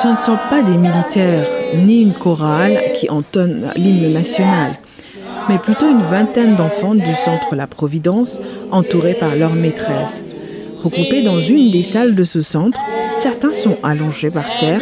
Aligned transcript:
Ce 0.00 0.06
ne 0.06 0.16
sont 0.16 0.38
pas 0.48 0.62
des 0.62 0.76
militaires 0.76 1.44
ni 1.74 2.02
une 2.02 2.12
chorale 2.12 2.92
qui 2.94 3.10
entonne 3.10 3.72
l'hymne 3.74 4.12
national, 4.12 4.78
mais 5.48 5.58
plutôt 5.58 5.90
une 5.90 6.02
vingtaine 6.02 6.54
d'enfants 6.54 6.94
du 6.94 7.12
centre 7.14 7.56
La 7.56 7.66
Providence 7.66 8.40
entourés 8.70 9.14
par 9.14 9.34
leur 9.34 9.54
maîtresse. 9.54 10.22
Regroupés 10.84 11.22
dans 11.22 11.40
une 11.40 11.72
des 11.72 11.82
salles 11.82 12.14
de 12.14 12.22
ce 12.22 12.42
centre, 12.42 12.80
certains 13.20 13.52
sont 13.52 13.76
allongés 13.82 14.30
par 14.30 14.46
terre, 14.60 14.80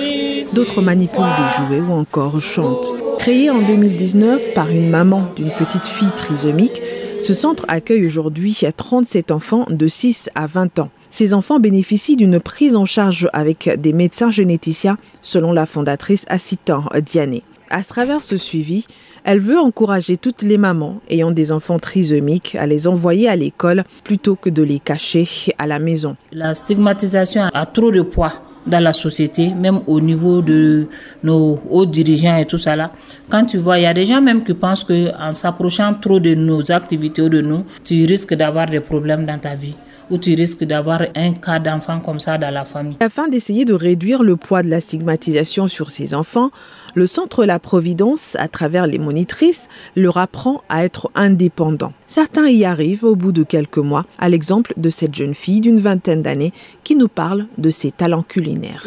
d'autres 0.52 0.82
manipulent 0.82 1.24
des 1.38 1.64
jouets 1.64 1.80
ou 1.80 1.92
encore 1.92 2.38
chantent. 2.38 2.92
Créé 3.18 3.48
en 3.48 3.62
2019 3.62 4.52
par 4.52 4.68
une 4.68 4.90
maman 4.90 5.22
d'une 5.34 5.50
petite 5.52 5.86
fille 5.86 6.12
trisomique, 6.14 6.82
ce 7.22 7.32
centre 7.32 7.64
accueille 7.68 8.06
aujourd'hui 8.06 8.54
37 8.76 9.30
enfants 9.30 9.64
de 9.70 9.88
6 9.88 10.28
à 10.34 10.46
20 10.46 10.78
ans. 10.80 10.90
Ces 11.10 11.34
enfants 11.34 11.60
bénéficient 11.60 12.16
d'une 12.16 12.40
prise 12.40 12.76
en 12.76 12.84
charge 12.84 13.28
avec 13.32 13.70
des 13.80 13.92
médecins 13.92 14.30
généticiens, 14.30 14.98
selon 15.22 15.52
la 15.52 15.66
fondatrice 15.66 16.24
Assitan 16.28 16.84
Diané. 17.04 17.42
À 17.70 17.82
travers 17.82 18.22
ce 18.22 18.36
suivi, 18.36 18.86
elle 19.24 19.40
veut 19.40 19.58
encourager 19.58 20.16
toutes 20.16 20.42
les 20.42 20.56
mamans 20.56 21.00
ayant 21.08 21.32
des 21.32 21.50
enfants 21.50 21.80
trisomiques 21.80 22.54
à 22.54 22.66
les 22.66 22.86
envoyer 22.86 23.28
à 23.28 23.34
l'école 23.34 23.82
plutôt 24.04 24.36
que 24.36 24.50
de 24.50 24.62
les 24.62 24.78
cacher 24.78 25.26
à 25.58 25.66
la 25.66 25.80
maison. 25.80 26.16
La 26.30 26.54
stigmatisation 26.54 27.50
a 27.52 27.66
trop 27.66 27.90
de 27.90 28.02
poids 28.02 28.45
dans 28.66 28.82
la 28.82 28.92
société, 28.92 29.54
même 29.54 29.80
au 29.86 30.00
niveau 30.00 30.42
de 30.42 30.86
nos 31.22 31.58
hauts 31.70 31.86
dirigeants 31.86 32.36
et 32.36 32.46
tout 32.46 32.58
ça 32.58 32.76
là. 32.76 32.92
Quand 33.28 33.44
tu 33.44 33.58
vois, 33.58 33.78
il 33.78 33.82
y 33.82 33.86
a 33.86 33.94
des 33.94 34.06
gens 34.06 34.20
même 34.20 34.44
qui 34.44 34.54
pensent 34.54 34.84
que 34.84 35.12
en 35.18 35.32
s'approchant 35.32 35.94
trop 35.94 36.20
de 36.20 36.34
nos 36.34 36.70
activités 36.70 37.22
ou 37.22 37.28
de 37.28 37.40
nous, 37.40 37.64
tu 37.84 38.04
risques 38.06 38.34
d'avoir 38.34 38.66
des 38.66 38.80
problèmes 38.80 39.24
dans 39.26 39.38
ta 39.38 39.54
vie 39.54 39.74
ou 40.10 40.18
tu 40.18 40.34
risques 40.34 40.64
d'avoir 40.64 41.02
un 41.16 41.32
cas 41.34 41.58
d'enfant 41.58 42.00
comme 42.00 42.20
ça 42.20 42.38
dans 42.38 42.52
la 42.52 42.64
famille. 42.64 42.96
Afin 43.00 43.28
d'essayer 43.28 43.64
de 43.64 43.74
réduire 43.74 44.22
le 44.22 44.36
poids 44.36 44.62
de 44.62 44.68
la 44.68 44.80
stigmatisation 44.80 45.68
sur 45.68 45.90
ces 45.90 46.14
enfants, 46.14 46.50
le 46.94 47.06
Centre 47.06 47.44
La 47.44 47.58
Providence, 47.58 48.36
à 48.38 48.48
travers 48.48 48.86
les 48.86 48.98
monitrices, 48.98 49.68
leur 49.96 50.16
apprend 50.16 50.62
à 50.68 50.84
être 50.84 51.10
indépendants. 51.14 51.92
Certains 52.06 52.48
y 52.48 52.64
arrivent 52.64 53.04
au 53.04 53.16
bout 53.16 53.32
de 53.32 53.42
quelques 53.42 53.78
mois, 53.78 54.02
à 54.18 54.28
l'exemple 54.28 54.72
de 54.76 54.90
cette 54.90 55.14
jeune 55.14 55.34
fille 55.34 55.60
d'une 55.60 55.80
vingtaine 55.80 56.22
d'années 56.22 56.52
qui 56.84 56.94
nous 56.94 57.08
parle 57.08 57.46
de 57.58 57.70
ses 57.70 57.90
talents 57.90 58.22
culinaires. 58.22 58.84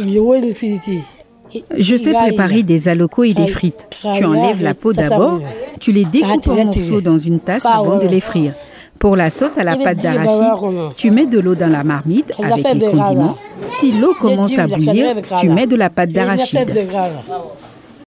Je 1.78 1.96
sais 1.96 2.14
préparer 2.14 2.64
des 2.64 2.88
alocos 2.88 3.24
et 3.24 3.34
des 3.34 3.48
frites. 3.48 3.88
Tu 4.16 4.24
enlèves 4.24 4.62
la 4.62 4.74
peau 4.74 4.94
d'abord, 4.94 5.42
tu 5.80 5.92
les 5.92 6.06
découpes 6.06 6.48
en 6.48 6.66
morceaux 6.66 7.02
dans 7.02 7.18
une 7.18 7.40
tasse 7.40 7.66
avant 7.66 7.98
de 7.98 8.08
les 8.08 8.22
frire. 8.22 8.54
Pour 9.00 9.16
la 9.16 9.30
sauce 9.30 9.58
à 9.58 9.64
la 9.64 9.78
pâte 9.78 10.00
d'arachide, 10.00 10.94
tu 10.98 11.10
mets 11.10 11.26
de 11.26 11.40
l'eau 11.40 11.56
dans 11.56 11.72
la 11.72 11.84
marmite 11.84 12.34
avec 12.38 12.74
les 12.74 12.80
condiments. 12.92 13.38
Si 13.64 13.94
l'eau 13.94 14.14
commence 14.20 14.58
à 14.58 14.68
bouillir, 14.68 15.16
tu 15.40 15.50
mets 15.50 15.68
de 15.68 15.76
la 15.76 15.90
pâte 15.90 16.12
d'arachide. 16.12 16.88